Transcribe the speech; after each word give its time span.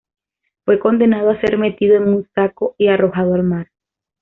Fue 0.65 0.79
condenado 0.79 1.29
a 1.29 1.39
ser 1.41 1.59
metido 1.59 1.95
en 1.95 2.09
un 2.11 2.27
saco 2.33 2.73
y 2.79 2.87
arrojado 2.87 3.35
al 3.35 3.43
mar. 3.43 3.67